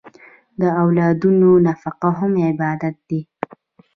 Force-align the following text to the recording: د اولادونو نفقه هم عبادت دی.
د 0.59 0.61
اولادونو 0.81 1.49
نفقه 1.65 2.09
هم 2.19 2.33
عبادت 2.49 2.95
دی. 3.09 3.21